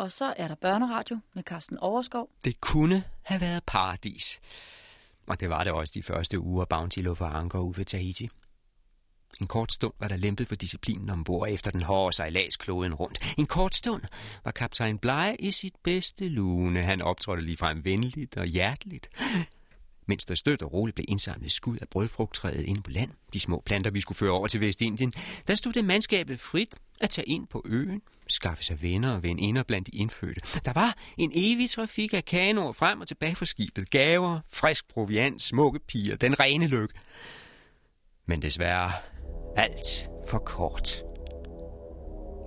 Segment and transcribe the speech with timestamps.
[0.00, 2.28] Og så er der børneradio med Carsten Overskov.
[2.44, 4.40] Det kunne have været paradis.
[5.26, 8.28] Og det var det også de første uger, Bounty lå for anker ude ved Tahiti.
[9.40, 13.34] En kort stund var der lempet for disciplinen ombord efter den hårde sejlads kloden rundt.
[13.38, 14.02] En kort stund
[14.44, 16.82] var kaptajn Blege i sit bedste lune.
[16.82, 19.10] Han optrådte ligefrem venligt og hjerteligt.
[20.06, 23.62] Mens der stødt og roligt blev indsamlet skud af brødfrugttræet inde på land, de små
[23.66, 25.12] planter, vi skulle føre over til Vestindien,
[25.46, 29.62] der stod det mandskabet frit at tage ind på øen, skaffe sig venner og veninder
[29.62, 30.40] blandt de indfødte.
[30.64, 35.42] Der var en evig trafik af kanoer frem og tilbage fra skibet, gaver, frisk proviant,
[35.42, 36.94] smukke piger, den rene lykke.
[38.26, 38.90] Men desværre
[39.56, 41.02] alt for kort.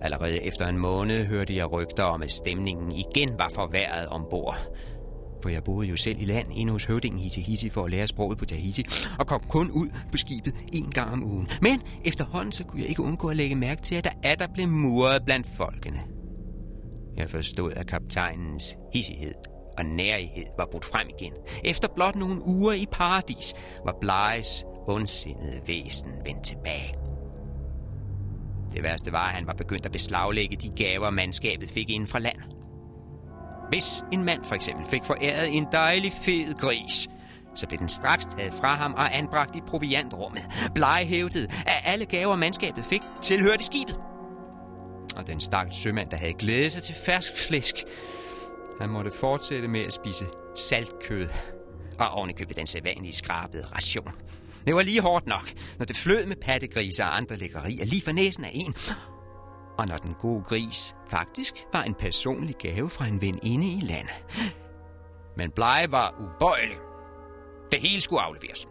[0.02, 4.58] Allerede efter en måned hørte jeg rygter om, at stemningen igen var forværret ombord.
[5.44, 8.38] For jeg boede jo selv i land inde hos høvdingen Tahiti for at lære sproget
[8.38, 8.86] på Tahiti,
[9.20, 11.48] og kom kun ud på skibet en gang om ugen.
[11.62, 14.48] Men efterhånden så kunne jeg ikke undgå at lægge mærke til, at der er der
[14.54, 16.00] blev muret blandt folkene.
[17.18, 19.34] Jeg forstod, at kaptajnens hissighed
[19.78, 21.34] og nærighed var brudt frem igen.
[21.64, 23.54] Efter blot nogle uger i paradis
[23.86, 26.94] var Blejes ondsindede væsen vendt tilbage.
[28.74, 32.20] Det værste var, at han var begyndt at beslaglægge de gaver, mandskabet fik inden fra
[32.20, 32.53] land.
[33.74, 37.10] Hvis en mand for eksempel fik foræret en dejlig fed gris,
[37.56, 40.44] så blev den straks taget fra ham og anbragt i proviantrummet.
[40.76, 43.98] Blege hævdede, at alle gaver, mandskabet fik, tilhørte skibet.
[45.16, 47.76] Og den stakkels sømand, der havde glædet sig til fersk flæsk,
[48.82, 51.28] han måtte fortsætte med at spise saltkød
[52.00, 54.12] og ovenikøbet den sædvanlige skrabede ration.
[54.66, 58.12] Det var lige hårdt nok, når det flød med pattegriser og andre lækkerier lige for
[58.12, 58.76] næsen af en.
[59.78, 64.26] Og når den gode gris faktisk var en personlig gave fra en veninde i landet.
[65.38, 66.78] Men Blege var ubøjelig.
[67.72, 68.68] Det hele skulle afleveres.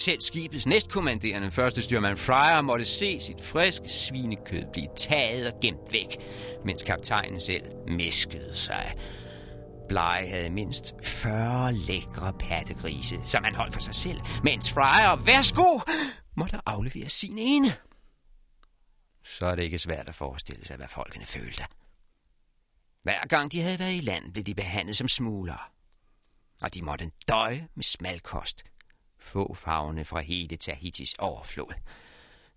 [0.00, 5.92] Selv skibets næstkommanderende første styrmand Fryer måtte se sit friske svinekød blive taget og gemt
[5.92, 6.16] væk,
[6.64, 8.94] mens kaptajnen selv mæskede sig.
[9.88, 15.80] Blege havde mindst 40 lækre pattegrise, som han holdt for sig selv, mens Fryer, værsgo,
[16.36, 17.72] måtte aflevere sin ene.
[19.28, 21.62] Så er det ikke svært at forestille sig, hvad folkene følte.
[23.02, 25.58] Hver gang de havde været i land, blev de behandlet som smuglere.
[26.62, 28.64] Og de måtte døje med smalkost.
[29.18, 31.74] Få fagne fra hele Tahitis overflod.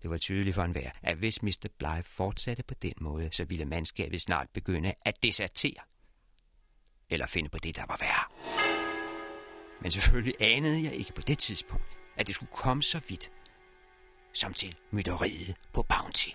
[0.02, 1.68] Det var tydeligt for enhver, at hvis Mr.
[1.78, 5.82] Bly fortsatte på den måde, så ville mandskabet snart begynde at desertere
[7.10, 8.26] eller finde på det, der var værre.
[9.80, 13.32] Men selvfølgelig anede jeg ikke på det tidspunkt, at det skulle komme så vidt,
[14.34, 16.30] som til mytteriet på Bounty.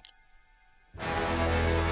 [1.00, 1.87] うん。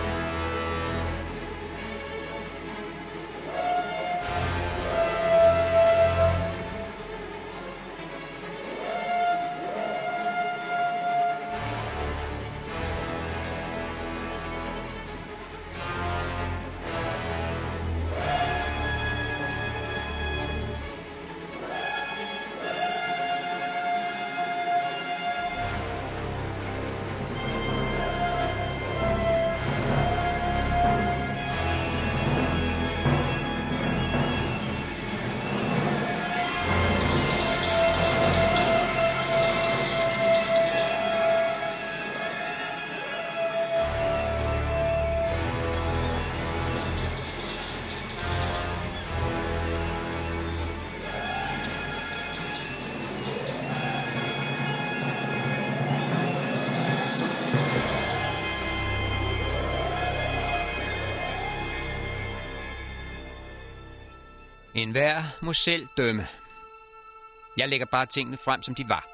[64.75, 66.27] En hver må selv dømme.
[67.57, 69.07] Jeg lægger bare tingene frem, som de var.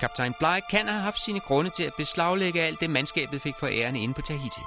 [0.00, 3.66] Kaptajn Bly kan have haft sine grunde til at beslaglægge alt det, mandskabet fik for
[3.66, 4.60] ærene inde på Tahiti.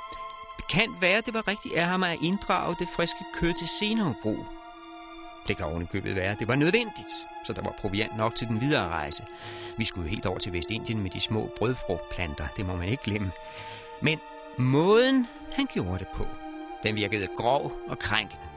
[0.58, 4.16] Det kan være, det var rigtigt af ham at inddrage det friske kød til senere
[4.22, 4.46] brug.
[5.48, 7.12] Det kan ovenikøbet være, det var nødvendigt,
[7.46, 9.26] så der var proviant nok til den videre rejse.
[9.78, 13.04] Vi skulle jo helt over til Vestindien med de små brødfrugtplanter, det må man ikke
[13.04, 13.32] glemme.
[14.02, 14.20] Men
[14.58, 16.28] måden, han gjorde det på,
[16.84, 18.51] den virkede grov og krænkende.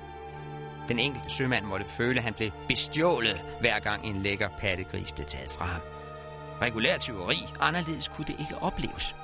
[0.88, 5.26] Den enkelte sømand måtte føle, at han blev bestjålet, hver gang en lækker pattegris blev
[5.26, 5.80] taget fra ham.
[6.62, 9.14] Regulær tyveri, anderledes kunne det ikke opleves.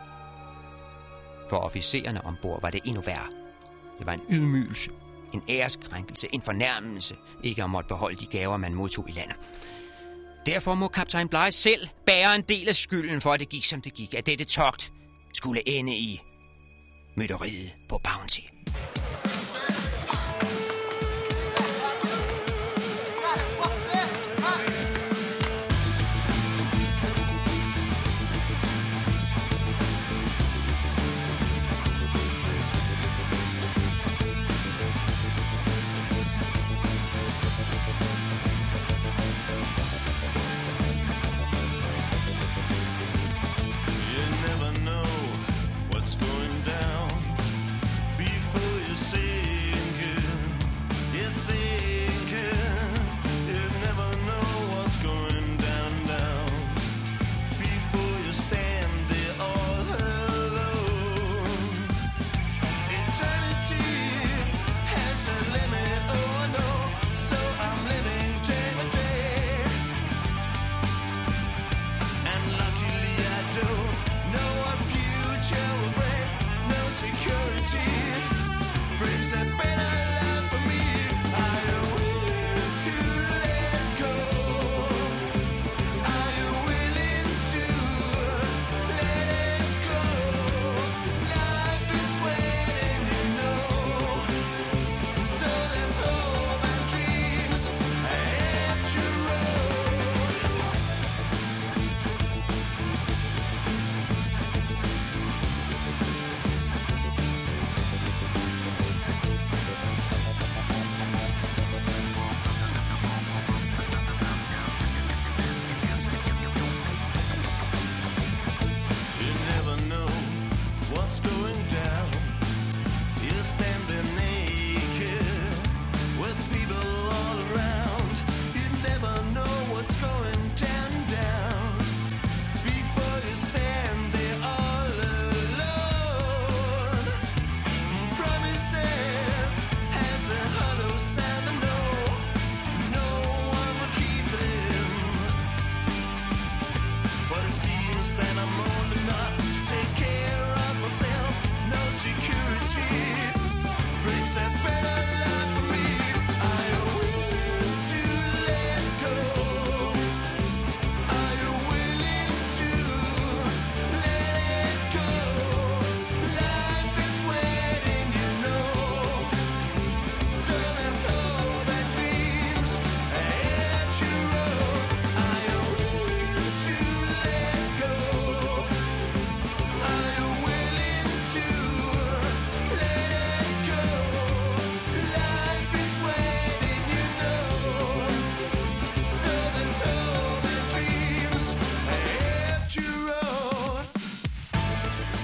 [1.51, 3.29] For officererne ombord var det endnu værre.
[3.99, 4.91] Det var en ydmygelse,
[5.33, 9.37] en æreskrænkelse, en fornærmelse, ikke at måtte beholde de gaver, man modtog i landet.
[10.47, 13.83] Derfor må kaptajn Bly selv bære en del af skylden for, at det gik, som
[13.83, 14.93] det gik, at dette togt
[15.35, 16.21] skulle ende i
[17.17, 18.41] mytteriet på Bounty.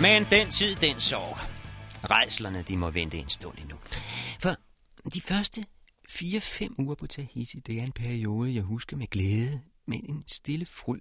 [0.06, 1.38] Men den tid, den sorg.
[2.10, 3.76] Rejslerne, de må vente en stund endnu.
[4.40, 4.56] For
[5.14, 5.64] de første
[6.08, 10.66] 4-5 uger på Tahiti, det er en periode, jeg husker med glæde, med en stille
[10.66, 11.00] fryd.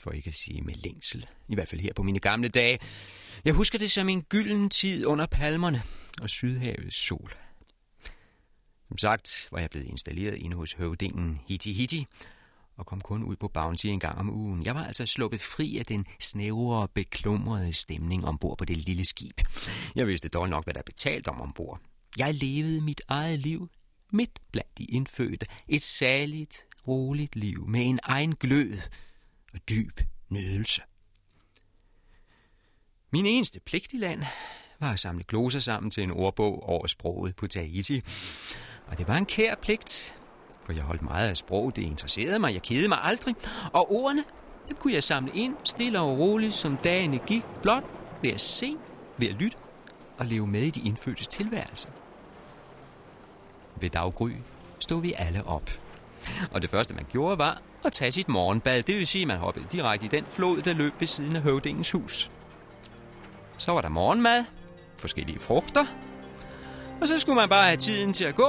[0.00, 2.78] For ikke at sige med længsel, i hvert fald her på mine gamle dage.
[3.44, 5.82] Jeg husker det som en gylden tid under palmerne
[6.22, 7.32] og Sydhavets sol.
[8.88, 12.06] Som sagt var jeg blevet installeret inde hos høvdingen Hiti Hiti,
[12.76, 14.64] og kom kun ud på Bounty en gang om ugen.
[14.64, 19.04] Jeg var altså sluppet fri af den snævre og beklumrede stemning ombord på det lille
[19.04, 19.40] skib.
[19.94, 21.80] Jeg vidste dog nok, hvad der betalt om ombord.
[22.18, 23.68] Jeg levede mit eget liv
[24.12, 25.46] midt blandt de indfødte.
[25.68, 28.78] Et særligt, roligt liv med en egen glød
[29.54, 30.82] og dyb nydelse.
[33.12, 34.24] Min eneste pligt i land
[34.80, 38.02] var at samle gloser sammen til en ordbog over sproget på Tahiti.
[38.86, 40.16] Og det var en kær pligt,
[40.64, 43.34] for jeg holdt meget af sprog, det interesserede mig, jeg kedede mig aldrig.
[43.72, 44.24] Og ordene,
[44.68, 47.84] dem kunne jeg samle ind, stille og roligt, som dagene gik, blot
[48.22, 48.76] ved at se,
[49.16, 49.56] ved at lytte
[50.18, 51.88] og leve med i de indfødtes tilværelse.
[53.80, 54.30] Ved daggry
[54.78, 55.70] stod vi alle op.
[56.50, 58.82] Og det første, man gjorde, var at tage sit morgenbad.
[58.82, 61.42] Det vil sige, at man hoppede direkte i den flod, der løb ved siden af
[61.42, 62.30] høvdingens hus.
[63.58, 64.44] Så var der morgenmad,
[64.98, 65.84] forskellige frugter,
[67.00, 68.48] og så skulle man bare have tiden til at gå,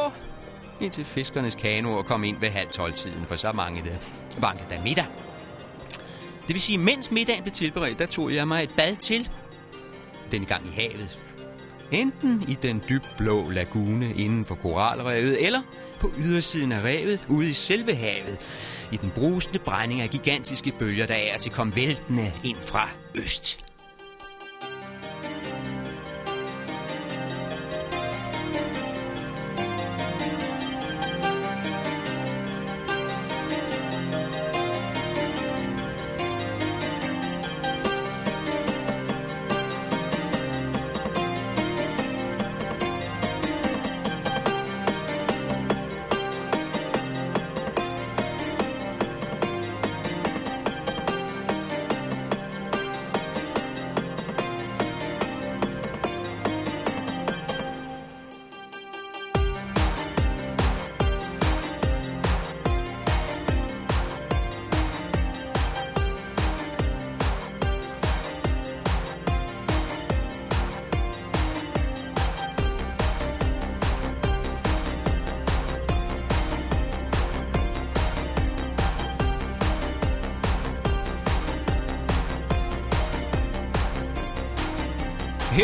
[0.83, 3.99] indtil fiskernes kanoer kom ind ved halv tiden, for så mange det
[4.41, 5.05] vankede der middag.
[6.47, 9.29] Det vil sige, mens middagen blev tilberedt, der tog jeg mig et bad til.
[10.31, 11.19] Denne gang i havet.
[11.91, 15.61] Enten i den dybblå lagune inden for koralrevet, eller
[15.99, 18.37] på ydersiden af revet ude i selve havet,
[18.91, 23.72] i den brusende brænding af gigantiske bølger, der er til kom væltende ind fra øst.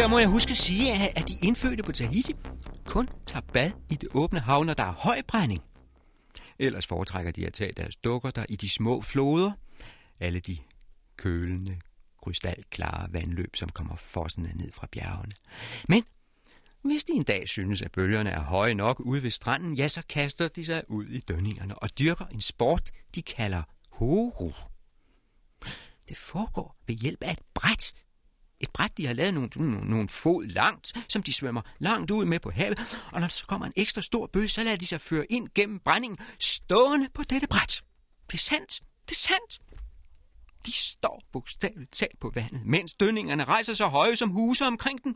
[0.09, 2.33] Må jeg huske at sige, at de indfødte på Tahiti
[2.85, 5.61] kun tager bad i det åbne hav, når der er høj brænding.
[6.59, 9.51] Ellers foretrækker de at tage deres dukker der i de små floder.
[10.19, 10.57] Alle de
[11.17, 11.79] kølende,
[12.23, 15.31] krystalklare vandløb, som kommer fossende ned fra bjergene.
[15.89, 16.03] Men
[16.81, 20.01] hvis de en dag synes, at bølgerne er høje nok ude ved stranden, ja, så
[20.09, 24.51] kaster de sig ud i dønningerne og dyrker en sport, de kalder horu.
[26.09, 27.93] Det foregår ved hjælp af et bræt,
[28.61, 32.25] et bræt, de har lavet nogle, nogle, nogle fod langt, som de svømmer langt ud
[32.25, 32.79] med på havet,
[33.11, 35.47] og når der så kommer en ekstra stor bølge, så lader de sig føre ind
[35.55, 37.81] gennem brændingen, stående på dette bræt.
[38.27, 38.79] Det er sandt.
[39.09, 39.59] Det er sandt.
[40.65, 45.15] De står bogstaveligt talt på vandet, mens dønningerne rejser så høje som huse omkring den.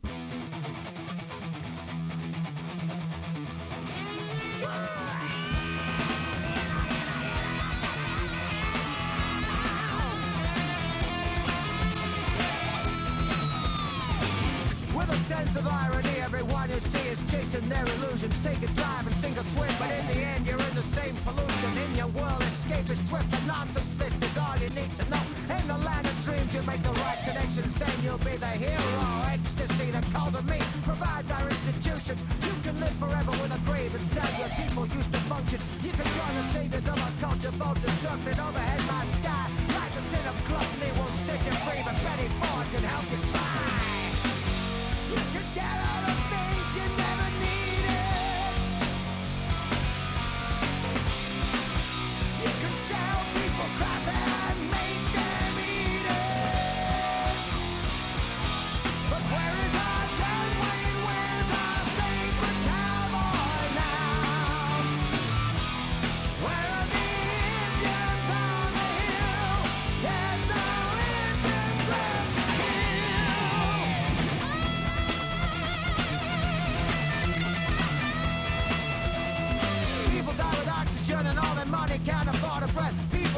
[15.24, 16.20] Sense of irony.
[16.20, 18.36] Everyone you see is chasing their illusions.
[18.44, 21.15] Take a drive and sink or swim, but in the end you're in the same
[21.24, 21.72] pollution.
[21.80, 23.32] In your world, escape is swift.
[23.32, 25.24] The nonsense list is all you need to know.
[25.48, 29.08] In the land of dreams, you make the right connections, then you'll be the hero.
[29.32, 32.20] Ecstasy, the cult of me, provides our institutions.
[32.44, 35.60] You can live forever with a grave instead where people used to function.
[35.88, 39.48] You can join the saviors of our culture, vultures circling overhead my sky.
[39.72, 43.22] Like the sin of gluttony won't set you free, but Betty Ford can help you
[43.32, 43.52] try.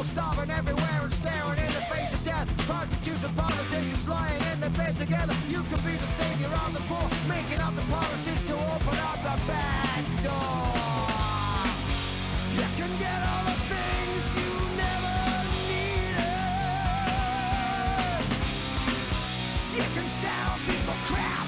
[0.06, 2.48] Starving everywhere and staring in the face of death.
[2.68, 5.34] Prostitutes and politicians lying in the the bed together.
[5.48, 9.18] You can be the savior of the poor, making up the policies to open up
[9.22, 10.74] the back door.
[12.58, 15.16] You can get all the things you never
[15.70, 16.26] needed.
[19.76, 21.46] You can sell people crap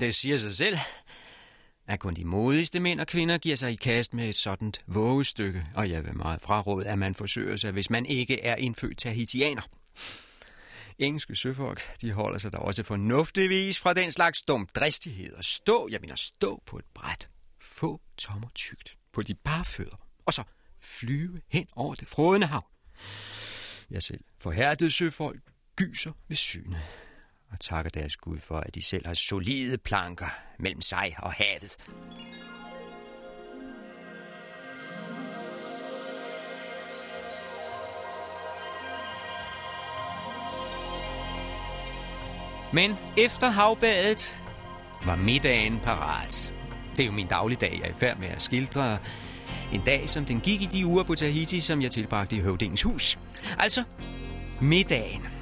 [0.00, 0.78] Det siger sig selv,
[1.86, 5.66] at kun de modigste mænd og kvinder giver sig i kast med et sådan vågestykke,
[5.74, 9.62] og jeg vil meget fraråde, at man forsøger sig, hvis man ikke er indfødt tahitianer.
[10.98, 15.88] Engelske søfolk, de holder sig da også fornuftigvis fra den slags dum dristighed og stå,
[15.90, 20.42] jeg mener stå på et bræt, få tommer tykt, på de barfødder, og så
[20.80, 22.66] flyve hen over det frådende hav.
[23.90, 25.42] Jeg selv, forhærdede søfolk,
[25.76, 27.05] gyser ved synet
[27.52, 31.76] og takker deres Gud for, at de selv har solide planker mellem sig og havet.
[42.72, 44.38] Men efter havbadet
[45.04, 46.52] var middagen parat.
[46.96, 48.98] Det er jo min dagligdag, jeg er i færd med at skildre.
[49.72, 52.82] En dag, som den gik i de uger på Tahiti, som jeg tilbragte i høvdingens
[52.82, 53.18] hus.
[53.58, 53.84] Altså,
[54.60, 55.35] middagen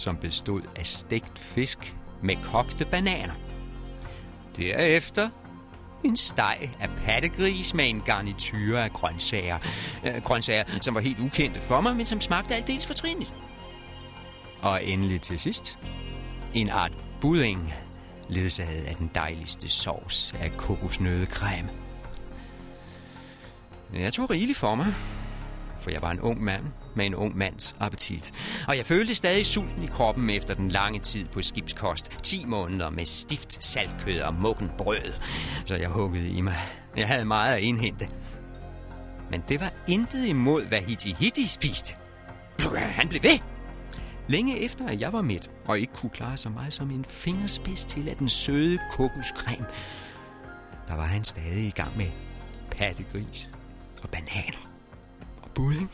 [0.00, 3.34] som bestod af stegt fisk med kogte bananer.
[4.56, 5.28] Derefter
[6.04, 9.58] en steg af pattegris med en garniture af grøntsager.
[10.06, 13.32] Øh, grøntsager, som var helt ukendte for mig, men som smagte aldeles fortrinligt.
[14.62, 15.78] Og endelig til sidst
[16.54, 17.74] en art budding,
[18.28, 21.68] ledsaget af den dejligste sovs af kokosnødecreme.
[23.94, 24.86] Jeg tog rigeligt for mig,
[25.80, 28.32] for jeg var en ung mand med en ung mands appetit.
[28.68, 32.10] Og jeg følte stadig sulten i kroppen efter den lange tid på skibskost.
[32.22, 35.12] 10 måneder med stift saltkød og mukken brød.
[35.64, 36.56] Så jeg huggede i mig.
[36.96, 38.08] Jeg havde meget at indhente.
[39.30, 41.94] Men det var intet imod, hvad Hiti Hiti spiste.
[42.74, 43.38] Han blev ved.
[44.28, 47.84] Længe efter, at jeg var midt, og ikke kunne klare så meget som en fingerspids
[47.84, 49.66] til af den søde kokoscreme,
[50.88, 52.06] der var han stadig i gang med
[52.70, 53.50] pattegris
[54.02, 54.70] og bananer
[55.42, 55.90] og budding.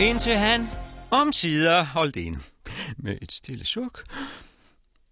[0.00, 0.68] Indtil han
[1.10, 2.36] om sider holdt ind
[2.96, 4.04] med et stille suk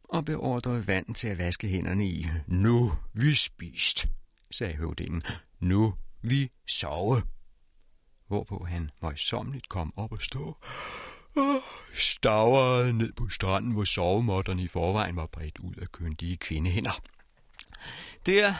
[0.04, 2.26] og beordrede vand til at vaske hænderne i.
[2.46, 4.06] Nu vi spist,
[4.50, 5.22] sagde høvdingen.
[5.60, 7.22] Nu vi sove.
[8.28, 10.56] Hvorpå han møjsommeligt kom op og stå
[11.36, 11.62] og
[11.94, 17.02] stavrede ned på stranden, hvor sovemåtterne i forvejen var bredt ud af køndige kvindehænder.
[18.26, 18.54] Der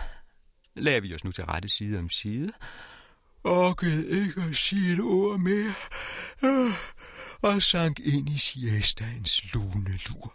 [0.75, 2.53] lagde vi os nu til rette side om side,
[3.45, 5.75] orkede ikke at sige et ord mere,
[6.45, 6.71] øh,
[7.43, 10.35] og sank ind i siestaens lune lur.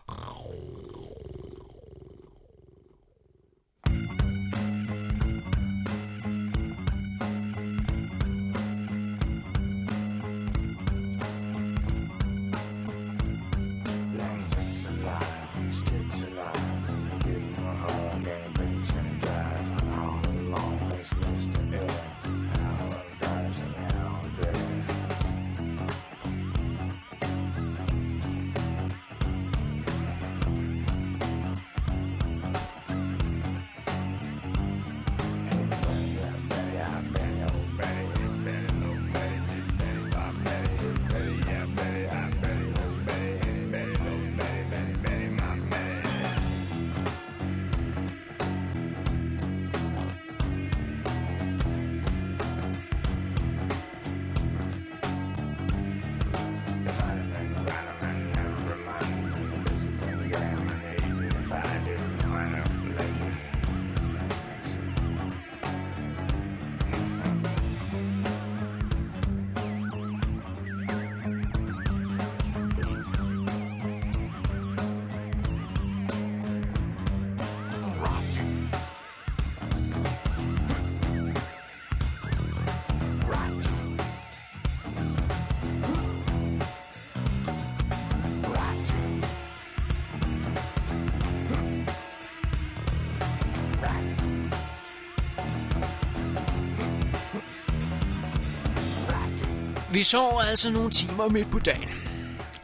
[99.99, 101.89] Vi sover altså nogle timer midt på dagen.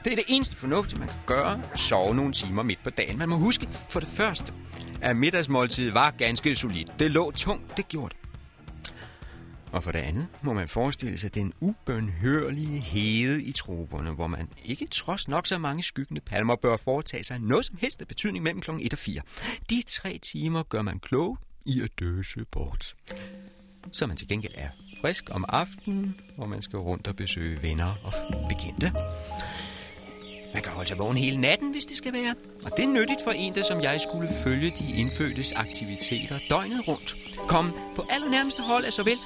[0.03, 3.17] Det er det eneste fornuftige, man kan gøre, at sove nogle timer midt på dagen.
[3.17, 4.53] Man må huske, for det første,
[5.01, 6.91] at middagsmåltidet var ganske solidt.
[6.99, 8.17] Det lå tungt, det gjorde det.
[9.71, 14.49] Og for det andet må man forestille sig den ubønhørlige hede i troberne, hvor man
[14.65, 18.43] ikke trods nok så mange skyggende palmer bør foretage sig noget som helst af betydning
[18.43, 18.71] mellem kl.
[18.81, 19.21] 1 og 4.
[19.69, 22.95] De tre timer gør man klog i at døse bort.
[23.91, 24.67] Så man til gengæld er
[25.01, 28.13] frisk om aftenen, hvor man skal rundt og besøge venner og
[28.49, 28.91] bekendte.
[30.53, 32.35] Man kan holde sig vågen hele natten, hvis det skal være.
[32.65, 36.87] Og det er nyttigt for en, der som jeg skulle følge de indfødtes aktiviteter døgnet
[36.87, 37.15] rundt.
[37.47, 39.17] Kom på allernærmeste hold af såvel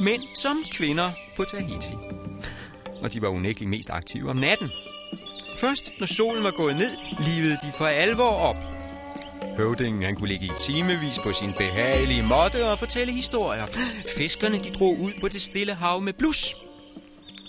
[0.00, 1.94] mænd som kvinder på Tahiti.
[3.02, 4.70] Og de var unægteligt mest aktive om natten.
[5.56, 8.75] Først, når solen var gået ned, livede de for alvor op.
[9.56, 13.66] Høvdingen han kunne ligge i timevis på sin behagelige måtte og fortælle historier.
[14.16, 16.56] Fiskerne de drog ud på det stille hav med blus.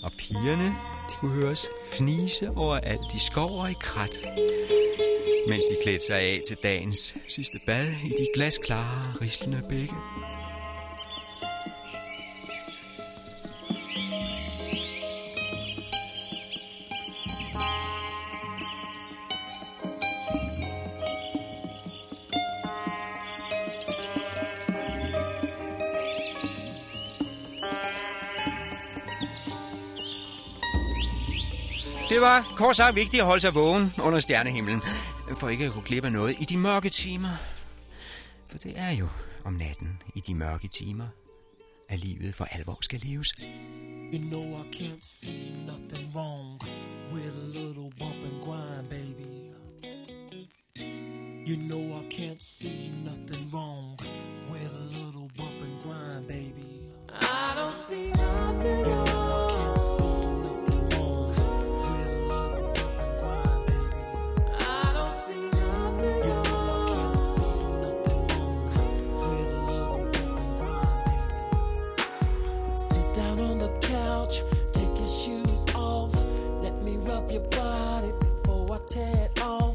[0.02, 0.64] Og pigerne
[1.08, 4.18] de kunne høres fnise over alt de skov og i krat.
[5.48, 9.94] Mens de klædte sig af til dagens sidste bad i de glasklare, rislende bække.
[32.18, 34.82] Det var kort sagt vigtigt at holde sig vågen under stjernehimlen,
[35.36, 37.36] for ikke at kunne klippe noget i de mørke timer.
[38.50, 39.08] For det er jo
[39.44, 41.06] om natten i de mørke timer,
[41.88, 43.34] at livet for alvor skal leves.
[44.12, 46.60] You know I can't see nothing wrong
[47.12, 49.52] with a little bump and grind, baby.
[51.48, 53.98] You know I can't see nothing wrong
[54.52, 56.70] with a little bump and grind, baby.
[57.20, 59.07] I don't see nothing wrong.
[73.38, 76.14] Down on the couch, take your shoes off.
[76.60, 79.67] Let me rub your body before I tear it off.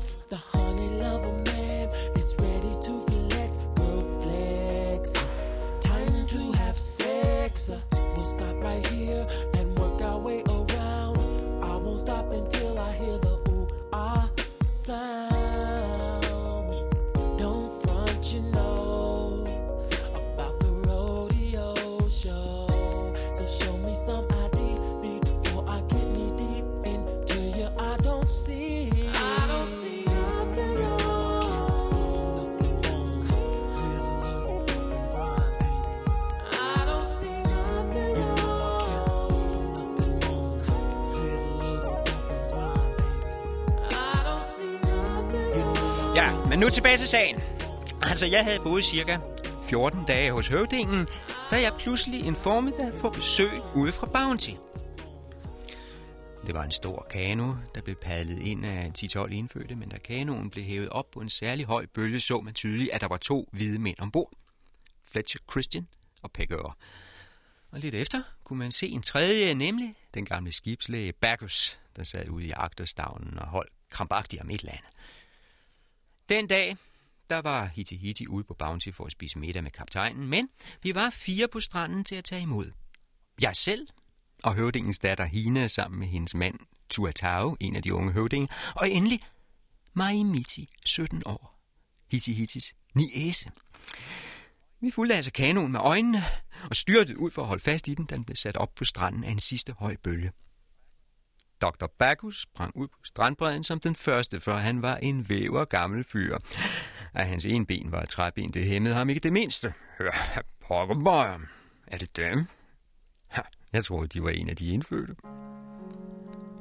[46.53, 47.41] Men nu tilbage til sagen.
[48.01, 49.17] Altså, jeg havde boet cirka
[49.63, 51.07] 14 dage hos høvdingen,
[51.51, 54.51] da jeg pludselig en formiddag får besøg ude fra Bounty.
[56.47, 60.49] Det var en stor kano, der blev padlet ind af 10-12 indfødte, men da kanoen
[60.49, 63.49] blev hævet op på en særlig høj bølge, så man tydeligt, at der var to
[63.51, 64.31] hvide mænd ombord.
[65.11, 65.87] Fletcher Christian
[66.21, 66.77] og Pegger.
[67.71, 72.29] Og lidt efter kunne man se en tredje, nemlig den gamle skibslæge Bacchus, der sad
[72.29, 74.89] ude i agterstavnen og holdt krampagtigt om et eller andet.
[76.29, 76.77] Den dag,
[77.29, 80.49] der var Hiti Hiti ude på Bounty for at spise middag med kaptajnen, men
[80.83, 82.71] vi var fire på stranden til at tage imod.
[83.41, 83.87] Jeg selv
[84.43, 86.59] og høvdingens datter Hina sammen med hendes mand
[86.89, 89.19] Tuatau, en af de unge høvdinge, og endelig
[89.93, 91.59] Maimiti, 17 år,
[92.11, 93.51] Hiti Hitis niæse.
[94.81, 96.23] Vi fulgte altså kanonen med øjnene
[96.69, 98.85] og styrtede ud for at holde fast i den, da den blev sat op på
[98.85, 100.31] stranden af en sidste høj bølge.
[101.63, 101.85] Dr.
[101.99, 106.37] Bacchus sprang ud på strandbredden som den første, for han var en væver gammel fyr.
[107.13, 109.73] At hans ene ben var et træben, det hæmmede ham ikke det mindste.
[109.99, 111.39] Hør, pokker mig.
[111.87, 112.45] Er det dem?
[113.27, 113.41] Ha,
[113.73, 115.15] Jeg troede, de var en af de indfødte.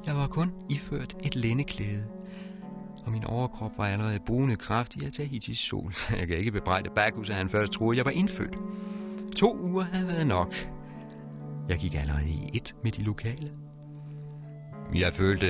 [0.05, 2.07] Jeg var kun iført et lændeklæde,
[3.05, 5.93] og min overkrop var allerede brunet kraftig af Tahitis sol.
[6.19, 8.55] Jeg kan ikke bebrejde Bacchus, at han først troede, jeg var indfødt.
[9.35, 10.53] To uger havde været nok.
[11.69, 13.51] Jeg gik allerede i et med de lokale.
[14.95, 15.47] Jeg følte,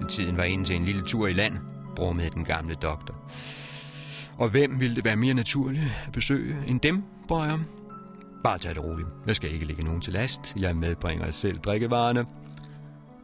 [0.00, 1.58] at tiden var inde til en lille tur i land,
[1.96, 3.14] brummede den gamle doktor.
[4.38, 7.58] Og hvem ville det være mere naturligt at besøge end dem, Bøjer?
[8.44, 9.08] Bare tag det roligt.
[9.26, 10.56] Jeg skal ikke lægge nogen til last.
[10.56, 12.26] Jeg medbringer selv drikkevarerne.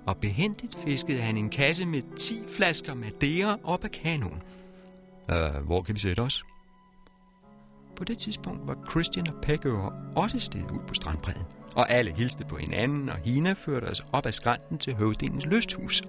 [0.07, 4.43] Og behendigt fiskede han en kasse med 10 flasker Madeira op af kanonen.
[5.29, 6.45] Uh, øh, hvor kan vi sætte os?
[7.97, 11.58] På det tidspunkt var Christian og Pegger også steget ud på strandbredden.
[11.77, 16.03] Og alle hilste på hinanden, og Hina førte os op ad skrænten til høvdingens lysthus.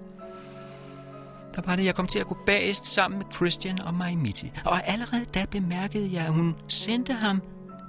[1.56, 4.52] Der var det, jeg kom til at gå bagest sammen med Christian og Maimiti.
[4.64, 7.42] Og allerede da bemærkede jeg, at hun sendte ham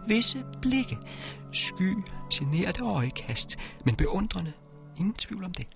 [0.08, 0.98] visse blikke.
[1.52, 1.98] Sky,
[2.34, 4.54] generede øjekast, men beundrende.
[4.98, 5.68] Ingen tvivl om det.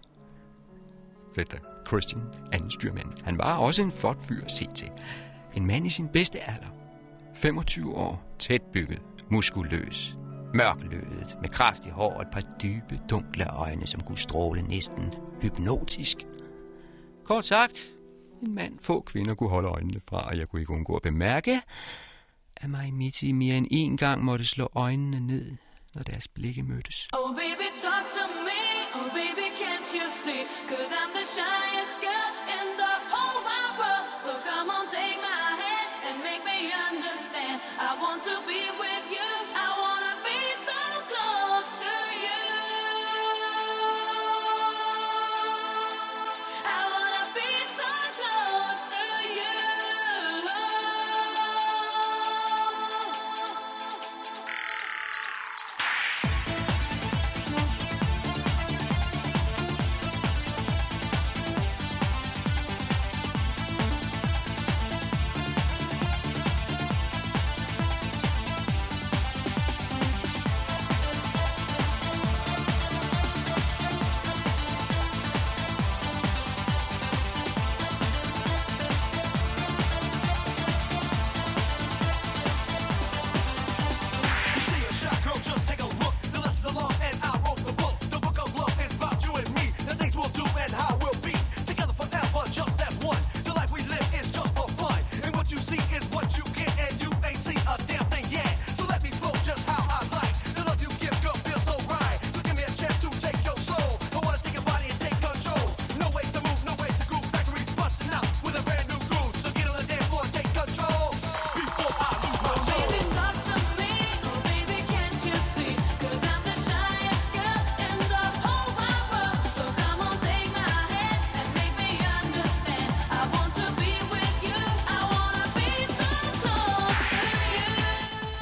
[1.35, 3.07] Fætter Christian, anden styrmand.
[3.23, 4.89] Han var også en flot fyr at se til.
[5.53, 6.67] En mand i sin bedste alder.
[7.33, 10.15] 25 år, tæt bygget, muskuløs,
[10.55, 16.17] mørklødet, med kraftig hår og et par dybe, dunkle øjne, som kunne stråle næsten hypnotisk.
[17.25, 17.91] Kort sagt,
[18.41, 21.61] en mand få kvinder kunne holde øjnene fra, og jeg kunne ikke undgå at bemærke,
[22.57, 25.51] at mig midt i mere end en gang måtte slå øjnene ned,
[25.95, 27.07] når deres blikke mødtes.
[27.13, 28.61] Oh baby, talk to me.
[28.97, 30.41] Oh baby, can't you see?
[30.69, 34.05] Cause I'm the shyest girl in the whole wide world.
[34.25, 37.55] So come on, take my hand and make me understand.
[37.87, 38.64] I want to be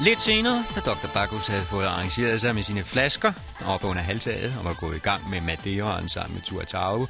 [0.04, 1.12] Lidt senere, da Dr.
[1.14, 3.32] Bacchus havde fået arrangeret sig med sine flasker
[3.66, 7.06] op under halvtaget og var gået i gang med Madeiraen sammen med Tuatau,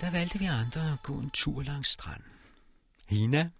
[0.00, 2.24] der valgte vi andre at gå en tur langs stranden.
[3.08, 3.50] Hina,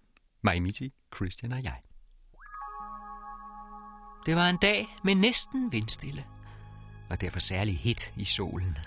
[0.43, 1.79] Maimiti, Christian og jeg.
[4.25, 6.23] Det var en dag med næsten vindstille,
[7.09, 8.77] og derfor særlig hit i solen.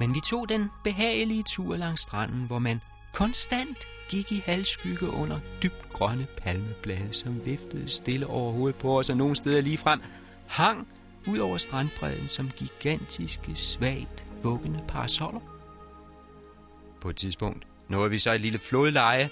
[0.00, 2.80] Men vi tog den behagelige tur langs stranden, hvor man
[3.12, 3.78] konstant
[4.10, 9.16] gik i halvskygge under dybt grønne palmeblade, som viftede stille over hovedet på os, og
[9.16, 10.00] nogle steder lige frem
[10.46, 10.88] hang
[11.26, 15.40] ud over strandbredden som gigantiske, svagt vuggende parasoller.
[17.00, 19.30] På et tidspunkt nåede vi så et lille flodleje,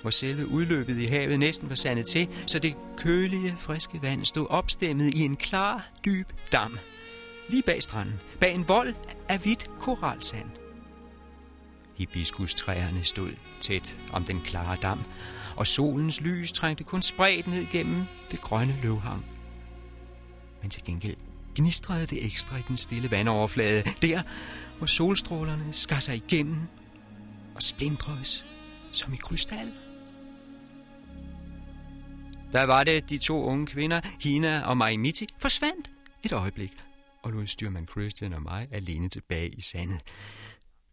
[0.00, 4.46] hvor selve udløbet i havet næsten var sandet til, så det kølige, friske vand stod
[4.50, 6.78] opstemmet i en klar, dyb dam.
[7.48, 8.94] Lige bag stranden, bag en vold
[9.28, 10.61] af hvidt koralsand.
[12.02, 15.00] Hibiskustræerne stod tæt om den klare dam,
[15.56, 19.24] og solens lys trængte kun spredt ned gennem det grønne løvhang.
[20.62, 21.16] Men til gengæld
[21.54, 24.22] gnistrede det ekstra i den stille vandoverflade, der
[24.78, 26.60] hvor solstrålerne skar sig igennem
[27.54, 28.44] og splindredes
[28.92, 29.72] som i krystal.
[32.52, 35.90] Der var det, de to unge kvinder, Hina og Maimiti, forsvandt
[36.22, 36.72] et øjeblik,
[37.22, 40.00] og lod styrmand Christian og mig alene tilbage i sandet.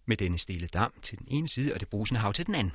[0.10, 2.74] Med denne stille dam til den ene side og det brusende hav til den anden.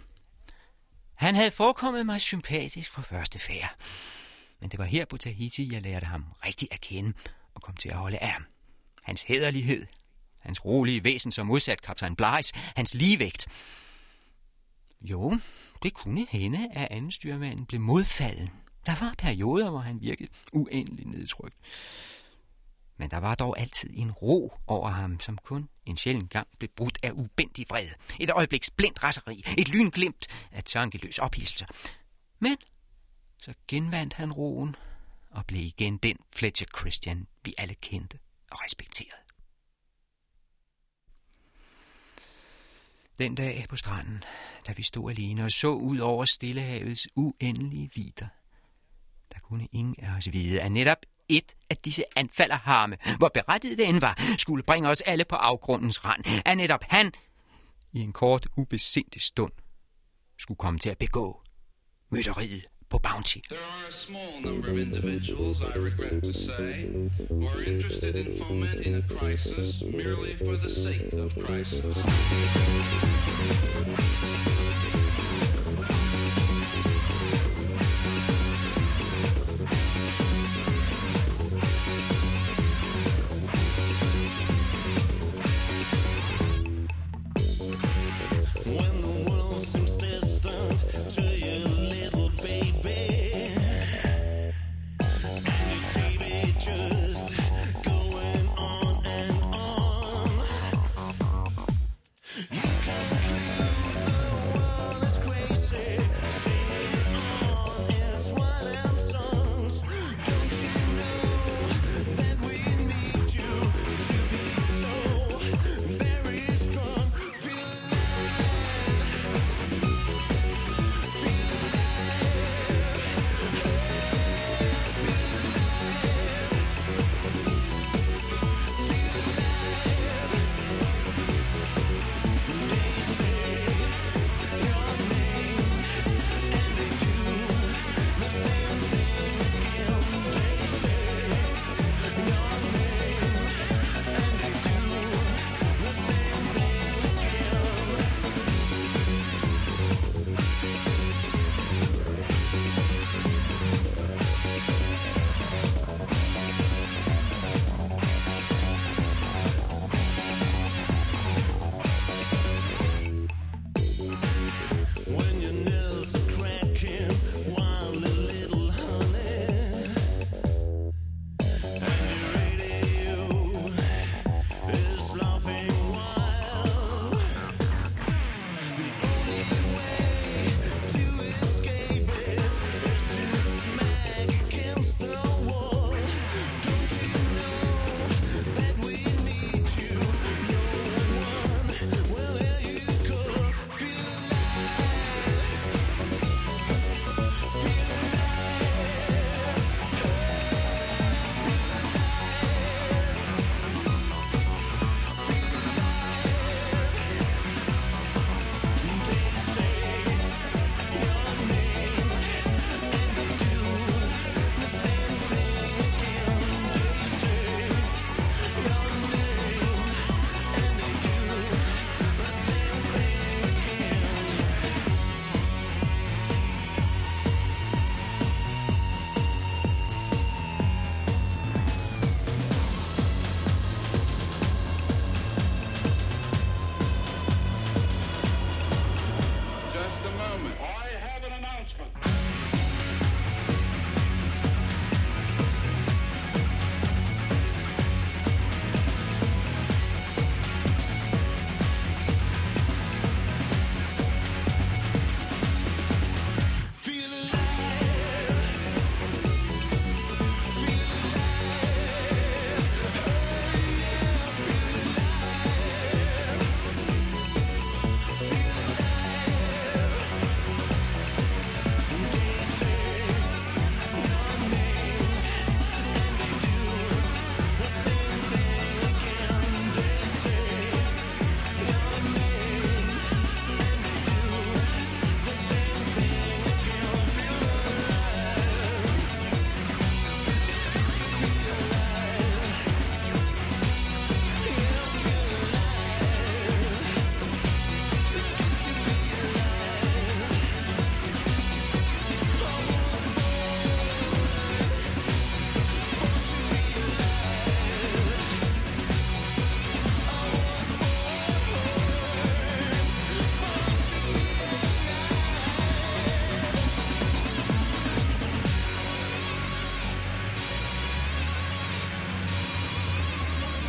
[1.14, 3.76] Han havde forekommet mig sympatisk på første færd.
[4.60, 7.12] Men det var her på Tahiti, jeg lærte ham rigtig at kende
[7.54, 8.44] og kom til at holde af ham.
[9.02, 9.86] Hans hederlighed,
[10.38, 13.46] hans rolige væsen som modsat kaptajn Blais, hans ligevægt.
[15.00, 15.38] Jo,
[15.82, 18.50] det kunne hende, at anden styrmanden blev modfalden.
[18.86, 21.56] Der var perioder, hvor han virkede uendelig nedtrykt.
[22.96, 26.70] Men der var dog altid en ro over ham, som kun en sjælden gang blev
[26.76, 27.94] brudt af ubendig vrede.
[28.20, 31.66] Et øjebliks blindt raseri, et lynglimt af tankeløs ophidselse.
[32.38, 32.56] Men
[33.42, 34.76] så genvandt han roen
[35.30, 38.18] og blev igen den Fletcher Christian, vi alle kendte
[38.50, 39.24] og respekterede.
[43.18, 44.24] Den dag på stranden,
[44.66, 48.28] da vi stod alene og så ud over Stillehavets uendelige vider,
[49.32, 50.98] der kunne ingen af os vide, at netop
[51.28, 56.24] et af disse anfalderharme, hvor berettiget den var, skulle bringe os alle på afgrundens rand,
[56.44, 57.12] at netop han
[57.92, 59.52] i en kort ubesindig stund
[60.38, 61.42] skulle komme til at begå
[62.10, 63.38] mytteriet på Bounty.
[63.48, 66.86] There are a small number of individuals, I regret to say,
[67.30, 71.96] who are interested in fomenting a crisis merely for the sake of crisis.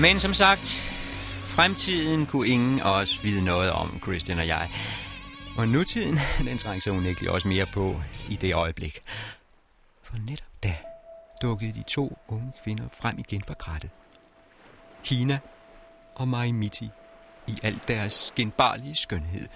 [0.06, 0.66] Men som sagt,
[1.43, 4.70] fremtiden kunne ingen af os vide noget om, Christian og jeg.
[5.58, 8.99] Og nutiden, den trængte sig unægteligt også mere på i det øjeblik.
[10.03, 10.76] For netop da
[11.41, 13.89] dukkede de to unge kvinder frem igen fra krattet.
[15.06, 15.39] Hina
[16.16, 16.89] og Maimiti
[17.47, 19.47] i al deres genbarlige skønhed.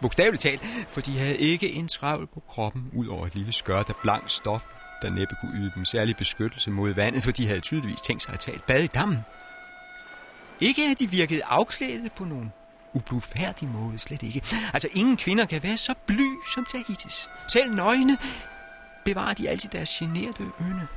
[0.00, 3.88] Bogstaveligt talt, for de havde ikke en travl på kroppen, ud over et lille skørt
[3.88, 4.62] af blank stof,
[5.02, 8.34] der næppe kunne yde dem særlig beskyttelse mod vandet, for de havde tydeligvis tænkt sig
[8.34, 9.18] at tage et bad i dammen.
[10.60, 12.52] Ikke at de virkede afklædte på nogen
[12.92, 14.42] ublufærdig måde, slet ikke.
[14.72, 17.28] Altså, ingen kvinder kan være så bly som Tahitis.
[17.48, 18.18] Selv nøgne
[19.04, 20.88] bevarer de altid deres generede øne.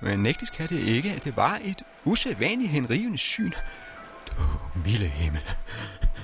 [0.00, 3.50] Men nægtes kan det ikke, at det var et usædvanligt henrivende syn.
[4.26, 4.42] Du
[4.84, 5.42] milde himmel,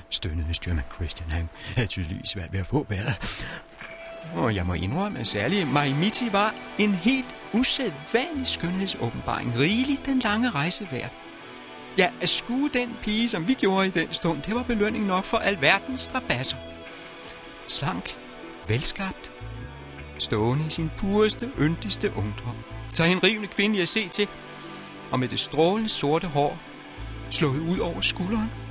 [0.09, 1.31] stønnede styrmand Christian.
[1.31, 3.15] Han havde tydeligvis svært ved at få vejret.
[4.33, 9.59] Og jeg må indrømme, at særlig Maimiti var en helt usædvanlig skønhedsåbenbaring.
[9.59, 11.11] Rigeligt den lange rejse værd.
[11.97, 15.25] Ja, at skue den pige, som vi gjorde i den stund, det var belønning nok
[15.25, 16.57] for alverdens strabasser.
[17.67, 18.17] Slank,
[18.67, 19.31] velskabt,
[20.19, 22.55] stående i sin pureste, yndigste ungdom.
[22.93, 24.27] Så en rivende kvinde at se til,
[25.11, 26.57] og med det strålende sorte hår
[27.29, 28.62] slået ud over skulderen.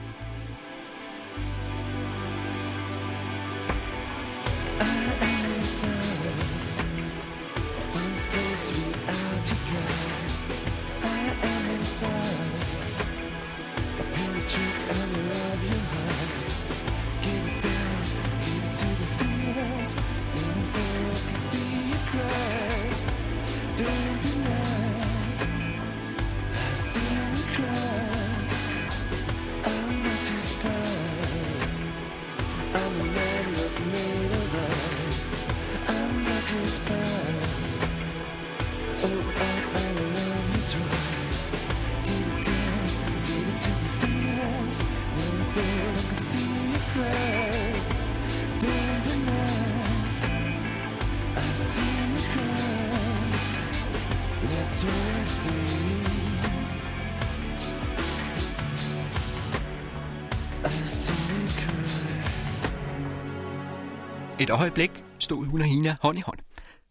[64.53, 66.39] Øjeblik stod hun og Hina hånd i hånd.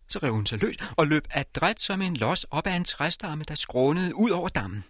[0.10, 3.44] Så rev hun sig løs og løb adræt som en los op ad en træstamme,
[3.48, 4.84] der skrånede ud over dammen.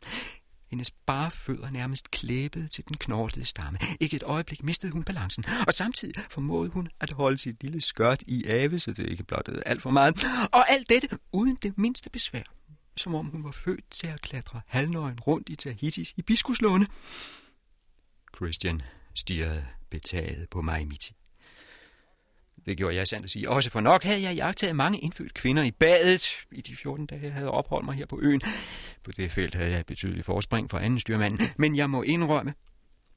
[0.69, 3.79] Hendes bare fødder nærmest klæbede til den knortede stamme.
[3.99, 8.21] Ikke et øjeblik mistede hun balancen, og samtidig formåede hun at holde sit lille skørt
[8.27, 10.25] i ave, så det ikke blottede alt for meget.
[10.51, 12.43] Og alt dette uden det mindste besvær,
[12.97, 16.87] som om hun var født til at klatre halvnøgen rundt i Tahitis biskuslåne.
[18.35, 18.81] Christian
[19.15, 21.11] stirrede betaget på mig midt.
[22.65, 23.49] Det gjorde jeg sandt at sige.
[23.49, 27.21] Også for nok havde jeg jagtet mange indfødte kvinder i badet i de 14 dage,
[27.23, 28.41] jeg havde opholdt mig her på øen.
[29.03, 31.39] På det felt havde jeg et betydeligt forspring fra anden styrmand.
[31.57, 32.53] Men jeg må indrømme,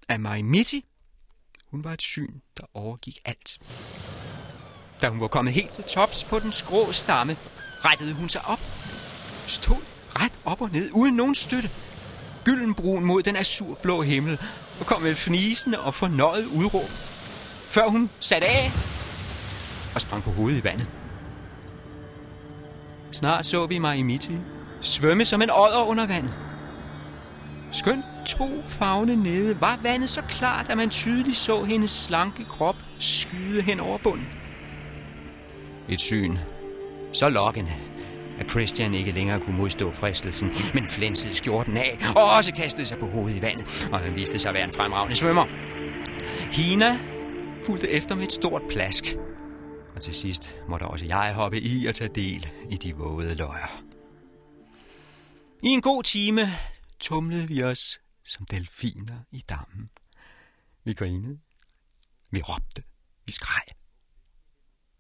[0.08, 0.78] at mig Mitty,
[1.66, 3.58] hun var et syn, der overgik alt.
[5.02, 7.36] Da hun var kommet helt til tops på den skrå stamme,
[7.84, 8.60] rettede hun sig op.
[9.48, 9.82] Stod
[10.20, 11.68] ret op og ned, uden nogen støtte.
[12.44, 14.40] Gyldenbrun mod den azurblå himmel,
[14.80, 16.88] og kom med fnisende og fornøjet udråb.
[17.74, 18.93] Før hun satte af
[19.94, 20.86] og sprang på hovedet i vandet.
[23.12, 24.18] Snart så vi mig i
[24.82, 26.34] svømme som en odder under vandet.
[27.72, 32.76] Skønt to fagne nede var vandet så klart, at man tydeligt så hendes slanke krop
[33.00, 34.28] skyde hen over bunden.
[35.88, 36.36] Et syn
[37.12, 37.72] så lokkende,
[38.40, 42.98] at Christian ikke længere kunne modstå fristelsen, men flænsede skjorten af og også kastede sig
[42.98, 45.44] på hovedet i vandet, og han viste sig at være en fremragende svømmer.
[46.52, 46.98] Hina
[47.66, 49.16] fulgte efter med et stort plask,
[49.94, 53.82] og til sidst måtte også jeg hoppe i og tage del i de våde løjer.
[55.62, 56.40] I en god time
[57.00, 59.88] tumlede vi os som delfiner i dammen.
[60.84, 61.38] Vi grinede.
[62.30, 62.82] Vi råbte.
[63.26, 63.62] Vi skreg.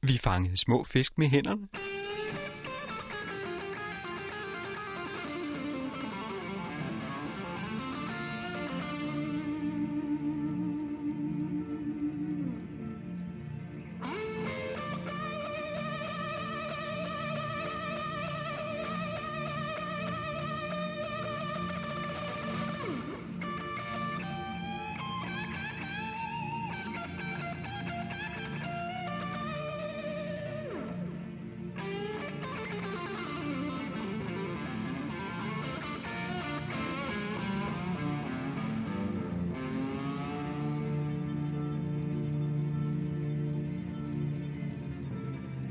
[0.02, 1.93] Vi fangede små fisk med hænderne.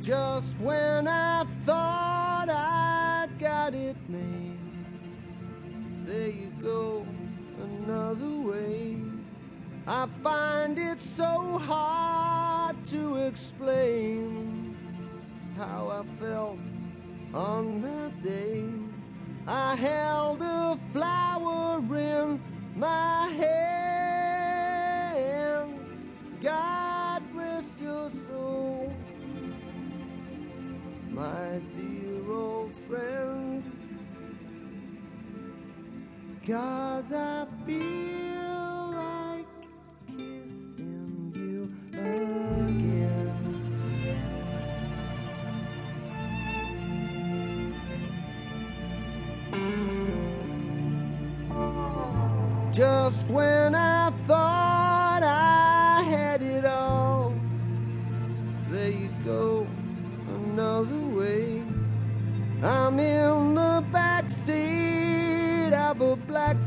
[0.03, 4.59] Just when I thought I'd got it made,
[6.03, 7.07] there you go
[7.57, 8.99] another way.
[9.87, 14.75] I find it so hard to explain
[15.55, 16.59] how I felt
[17.33, 18.65] on that day.
[19.47, 22.41] I held a flower in
[22.75, 23.72] my hand.
[31.23, 33.63] My dear old friend.
[36.45, 38.12] Cause I feel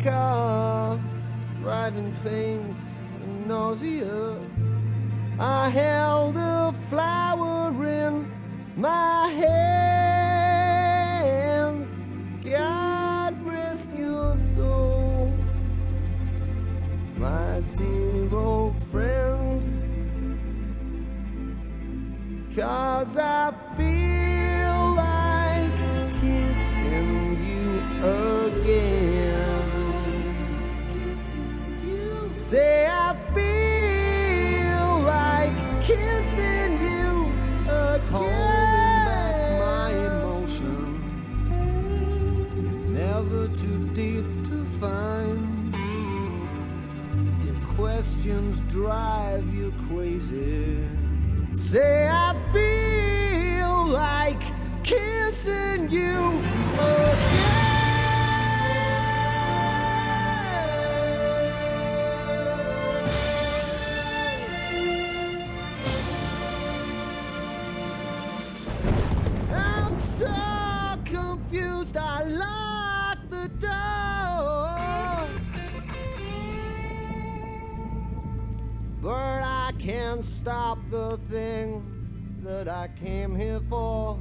[0.02, 1.00] car,
[1.56, 2.76] driving pains
[3.22, 4.38] and nausea.
[5.38, 8.30] I held a flower in
[8.76, 9.65] my hand.
[32.46, 37.32] Say I feel like kissing you
[37.64, 38.00] again.
[38.12, 40.86] Holding back my emotion,
[42.54, 45.74] you're never too deep to find.
[47.44, 50.86] Your questions drive you crazy.
[51.54, 52.75] Say I feel
[80.46, 81.82] stop the thing
[82.40, 84.16] that I came here for.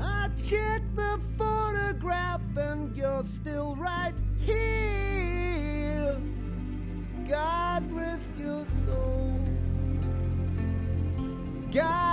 [0.00, 6.20] I checked the photograph and you're still right here.
[7.28, 9.40] God rest your soul.
[11.72, 12.11] God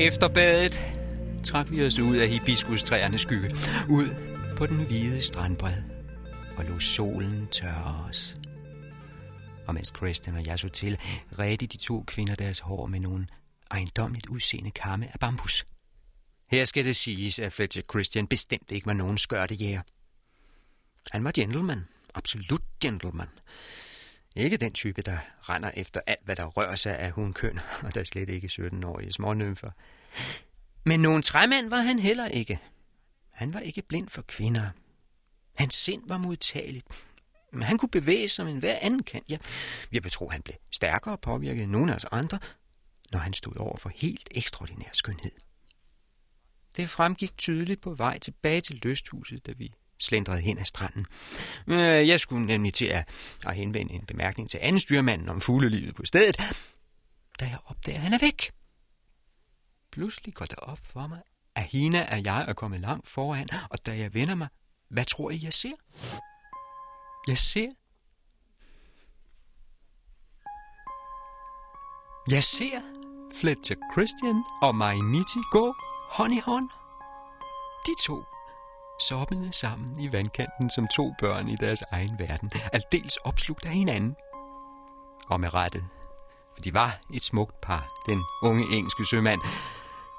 [0.00, 0.80] Efter badet
[1.44, 3.50] trak vi os ud af hibiskustræernes skygge,
[3.90, 4.08] ud
[4.56, 5.82] på den hvide strandbred,
[6.56, 8.36] og lå solen tørre os.
[9.66, 10.98] Og mens Kristen og jeg så til,
[11.38, 13.26] redte de to kvinder deres hår med nogle
[13.70, 15.66] ejendomligt udseende kamme af bambus.
[16.50, 19.82] Her skal det siges, at Fletcher Christian bestemt ikke var nogen skørtejæger.
[21.10, 21.84] Han var gentleman,
[22.14, 23.28] absolut gentleman.
[24.36, 28.04] Ikke den type, der render efter alt, hvad der rører sig af hunkøn, og der
[28.04, 29.70] slet ikke 17-årige smånymfer.
[30.84, 32.58] Men nogen træmand var han heller ikke.
[33.30, 34.70] Han var ikke blind for kvinder.
[35.56, 37.06] Hans sind var modtageligt.
[37.52, 39.22] Men han kunne bevæge sig som en hver anden kan.
[39.28, 39.38] Ja,
[39.92, 42.38] jeg betro, han blev stærkere påvirket end nogen af os andre,
[43.12, 45.32] når han stod over for helt ekstraordinær skønhed.
[46.76, 51.06] Det fremgik tydeligt på vej tilbage til lysthuset, da vi slendrede hen ad stranden.
[51.66, 53.08] Øh, jeg skulle nemlig til at,
[53.46, 56.36] at henvende en bemærkning til anden styrmanden om fuglelivet på stedet,
[57.40, 58.50] da jeg opdager, at han er væk.
[59.92, 61.20] Pludselig går det op for mig,
[61.54, 64.48] at Hina og jeg er kommet langt foran, og da jeg vender mig,
[64.88, 65.72] hvad tror I, jeg ser?
[67.28, 67.68] Jeg ser...
[72.30, 72.80] Jeg ser
[73.40, 75.74] Fletcher Christian og Maimiti gå
[76.10, 76.68] hånd i hånd.
[77.86, 78.24] De to
[79.08, 84.16] soppende sammen i vandkanten som to børn i deres egen verden, aldeles opslugt af hinanden.
[85.28, 85.84] Og med rette,
[86.54, 89.40] for de var et smukt par, den unge engelske sømand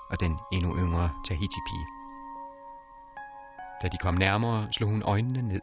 [0.09, 1.88] og den endnu yngre Tahiti-pige.
[3.82, 5.61] Da de kom nærmere, slog hun øjnene ned,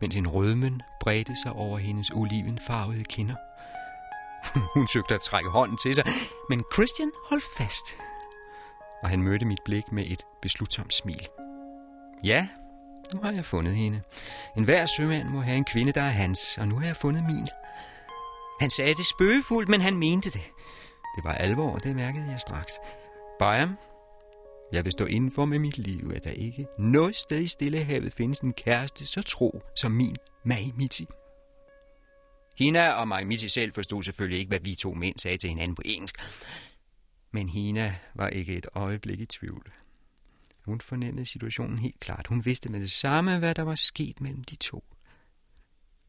[0.00, 3.36] mens en rødmen bredte sig over hendes olivenfarvede kinder.
[4.74, 6.04] Hun søgte at trække hånden til sig,
[6.50, 7.98] men Christian holdt fast.
[9.02, 11.28] Og han mødte mit blik med et beslutsomt smil.
[12.24, 12.48] Ja,
[13.14, 14.00] nu har jeg fundet hende.
[14.56, 17.24] En hver sømand må have en kvinde, der er hans, og nu har jeg fundet
[17.24, 17.46] min.
[18.60, 20.42] Han sagde det spøgefuldt, men han mente det.
[21.16, 22.72] Det var alvor, det mærkede jeg straks.
[23.38, 23.78] Bayam,
[24.72, 28.38] jeg vil stå indenfor med mit liv, at der ikke noget sted i Stillehavet findes
[28.40, 31.06] en kæreste så tro som min Maimiti.
[32.58, 35.82] Hina og Maimiti selv forstod selvfølgelig ikke, hvad vi to mænd sagde til hinanden på
[35.84, 36.14] engelsk.
[37.32, 39.72] Men Hina var ikke et øjeblik i tvivl.
[40.64, 42.26] Hun fornemmede situationen helt klart.
[42.26, 44.84] Hun vidste med det samme, hvad der var sket mellem de to.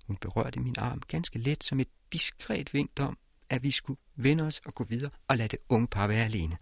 [0.07, 3.17] Hun berørte min arm ganske let som et diskret vink om,
[3.49, 6.57] at vi skulle vende os og gå videre og lade det unge par være alene.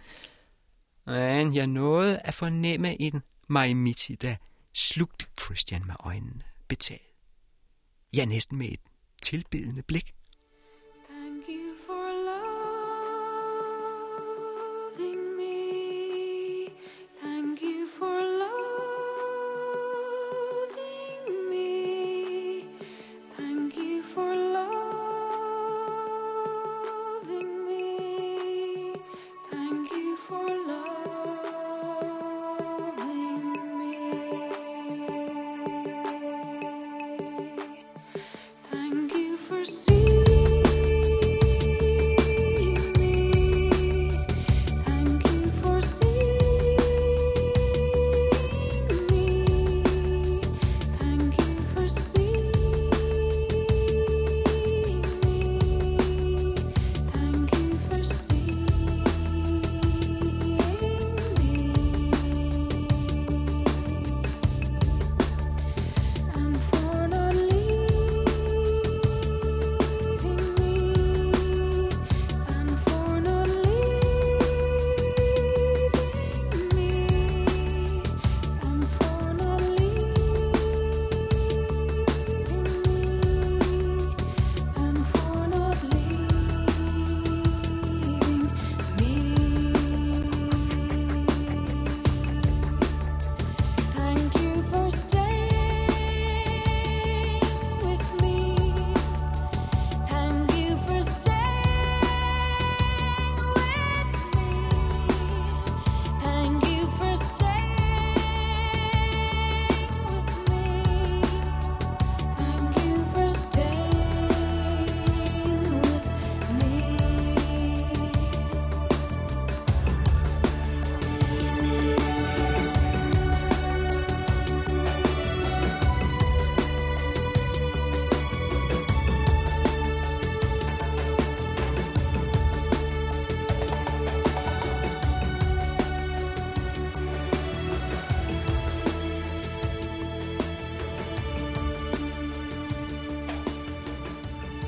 [1.06, 4.36] Men jeg nåede at fornemme en majmiti, der
[4.74, 7.14] slugte Christian med øjnene betaget.
[8.14, 8.80] Ja, næsten med et
[9.22, 10.14] tilbedende blik.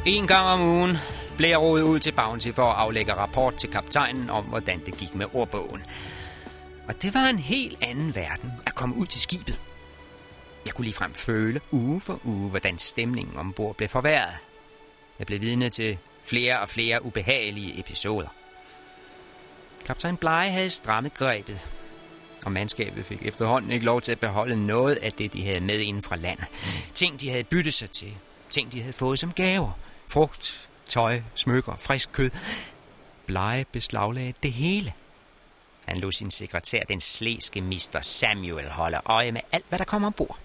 [0.05, 0.97] En gang om ugen
[1.37, 4.97] blev jeg rodet ud til Bounty for at aflægge rapport til kaptajnen om, hvordan det
[4.97, 5.83] gik med ordbogen.
[6.87, 9.59] Og det var en helt anden verden at komme ud til skibet.
[10.65, 14.33] Jeg kunne ligefrem føle uge for uge, hvordan stemningen ombord blev forværret.
[15.19, 18.27] Jeg blev vidne til flere og flere ubehagelige episoder.
[19.85, 21.67] Kaptajn Blige havde strammet grebet,
[22.45, 25.79] og mandskabet fik efterhånden ikke lov til at beholde noget af det, de havde med
[25.79, 26.45] inden fra landet.
[26.93, 28.13] Ting, de havde byttet sig til.
[28.49, 29.71] Ting, de havde fået som gaver.
[30.07, 32.31] Frugt, tøj, smykker, frisk kød.
[33.25, 34.93] Blege beslaglagde det hele.
[35.85, 37.99] Han lod sin sekretær, den slæske Mr.
[38.01, 40.39] Samuel, holde øje med alt, hvad der kom ombord.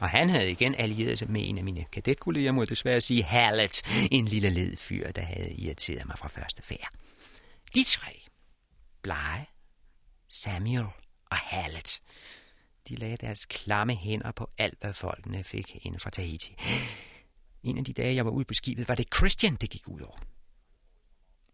[0.00, 3.24] Og han havde igen allieret sig med en af mine kadetkolleger, må jeg desværre sige
[3.24, 6.88] Hallet, en lille led fyr, der havde irriteret mig fra første færd.
[7.74, 8.22] De tre,
[9.02, 9.46] Blege,
[10.28, 10.86] Samuel
[11.30, 12.00] og Hallet,
[12.88, 16.56] de lagde deres klamme hænder på alt, hvad folkene fik inden fra Tahiti.
[17.66, 20.00] En af de dage, jeg var ude på skibet, var det Christian, det gik ud
[20.00, 20.16] over.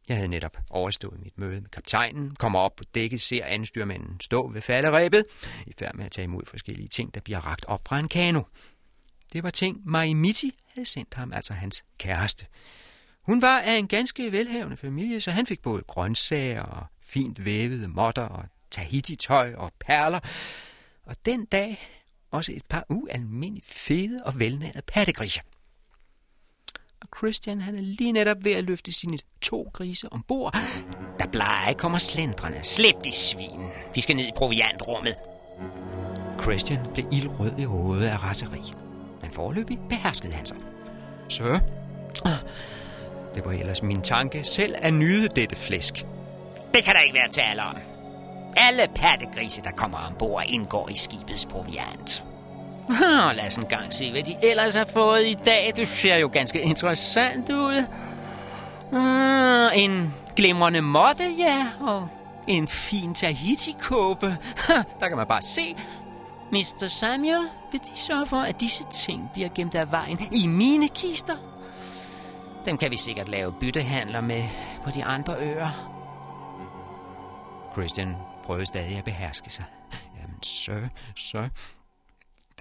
[0.09, 4.51] Jeg havde netop overstået mit møde med kaptajnen, kommer op på dækket, ser anstyrmanden stå
[4.53, 5.25] ved falderæbet,
[5.67, 8.43] i færd med at tage imod forskellige ting, der bliver ragt op fra en kano.
[9.33, 12.47] Det var ting, Maimiti havde sendt ham, altså hans kæreste.
[13.23, 17.89] Hun var af en ganske velhavende familie, så han fik både grøntsager og fint vævede
[17.89, 20.21] modder og Tahiti-tøj og perler.
[21.03, 21.89] Og den dag
[22.31, 25.43] også et par ualmindeligt fede og velnærede pattegriser.
[27.03, 30.57] Og Christian han er lige netop ved at løfte sine to grise ombord,
[31.21, 32.59] da Blege kommer slendrende.
[32.63, 33.61] Slip de svin.
[33.95, 35.17] De skal ned i proviantrummet.
[36.43, 38.73] Christian blev ildrød i hovedet af raseri.
[39.23, 40.57] Men forløbig beherskede han sig.
[41.29, 41.61] Så,
[43.35, 45.95] det var ellers min tanke selv at nyde dette flæsk.
[46.75, 47.77] Det kan der ikke være tale om.
[48.57, 52.25] Alle pattegrise, der kommer ombord, indgår i skibets proviant.
[52.89, 55.73] Oh, lad os en gang se, hvad de ellers har fået i dag.
[55.77, 57.85] Det ser jo ganske interessant ud.
[58.93, 62.09] Uh, en glimrende måtte, ja, og
[62.47, 64.37] en fin Tahiti-kåbe.
[65.01, 65.77] Der kan man bare se.
[66.53, 66.87] Mr.
[66.87, 71.37] Samuel, vil de sørge for, at disse ting bliver gemt af vejen i mine kister?
[72.65, 74.45] Dem kan vi sikkert lave byttehandler med
[74.85, 75.89] på de andre øer.
[77.73, 79.65] Christian prøvede stadig at beherske sig.
[80.21, 80.73] Jamen, så,
[81.17, 81.49] så.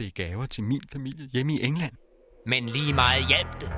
[0.02, 1.94] Det i gaver til min familie hjemme i England.
[2.46, 3.72] Men lige meget hjalp det.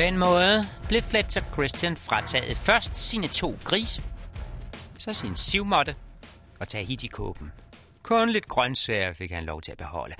[0.00, 4.02] Den måde blev Fletcher Christian frataget først sine to grise,
[4.98, 5.96] så sin sivmåtte
[6.60, 7.52] og Tahiti-kåben.
[8.02, 10.14] Kun lidt grøntsager fik han lov til at beholde.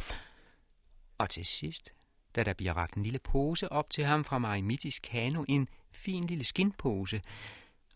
[1.18, 1.92] Og til sidst,
[2.36, 6.26] da der bliver ragt en lille pose op til ham fra Marimitis kano, en fin
[6.26, 7.20] lille skinpose,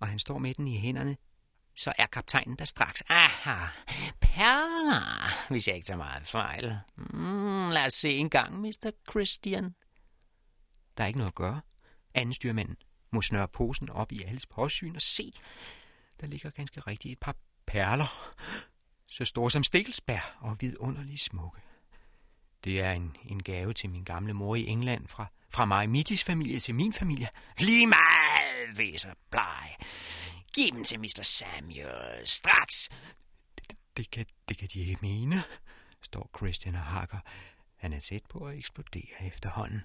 [0.01, 1.17] og han står med den i hænderne,
[1.77, 3.03] så er kaptajnen der straks.
[3.09, 3.67] Aha,
[4.21, 6.79] perler, hvis jeg ikke tager meget fejl.
[6.97, 8.91] Mm, lad os se en gang, Mr.
[9.11, 9.75] Christian.
[10.97, 11.61] Der er ikke noget at gøre.
[12.15, 12.77] Anden styrmanden
[13.13, 15.33] må snøre posen op i alles påsyn og se,
[16.21, 17.37] der ligger ganske rigtigt et par
[17.67, 18.35] perler,
[19.07, 21.61] så store som stikkelsbær og vidunderligt smukke.
[22.65, 26.25] Det er en, en gave til min gamle mor i England fra, fra mig Mittis
[26.25, 27.29] familie til min familie.
[27.59, 29.77] Lige meget, væser bleg.
[30.55, 31.23] Giv dem til Mr.
[31.23, 32.89] Samuel straks.
[33.59, 35.43] Det, det, kan, det kan de ikke mene,
[36.03, 37.19] står Christian og hakker.
[37.77, 39.83] Han er tæt på at eksplodere efterhånden.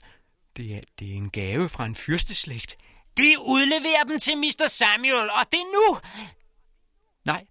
[0.59, 2.77] Det er, det er en gave fra en fyrsteslægt.
[3.17, 4.67] De udleverer dem til Mr.
[4.67, 5.99] Samuel, og det er nu!
[7.25, 7.45] Nej,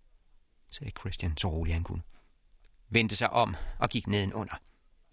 [0.70, 2.02] sagde Christian så roligt han kunne.
[2.88, 4.54] Vendte sig om og gik nedenunder.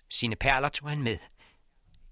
[0.10, 1.18] Sine perler tog han med.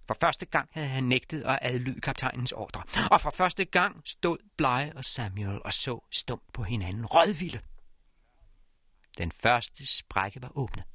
[0.08, 2.84] For første gang havde han nægtet at adlyde kaptajnens ordre.
[3.12, 7.60] Og for første gang stod Blege og Samuel og så stumt på hinanden rådvilde.
[9.18, 10.86] Den første sprække var åbnet.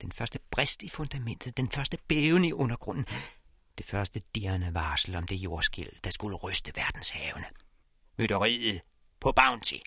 [0.00, 3.06] Den første brist i fundamentet, den første bæven i undergrunden.
[3.78, 7.46] Det første dirrende varsel om det jordskæld, der skulle ryste verdenshavene.
[8.18, 8.80] Mytteriet
[9.20, 9.78] på Bounty.